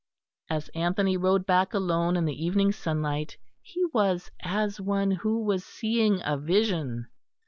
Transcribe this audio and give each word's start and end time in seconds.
As 0.49 0.69
Anthony 0.69 1.15
rode 1.15 1.45
back 1.45 1.75
alone 1.75 2.17
in 2.17 2.25
the 2.25 2.43
evening 2.43 2.71
sunlight, 2.71 3.37
he 3.61 3.85
was 3.93 4.31
as 4.39 4.81
one 4.81 5.11
who 5.11 5.43
was 5.43 5.63
seeing 5.63 6.21
a 6.25 6.37
vision. 6.37 7.07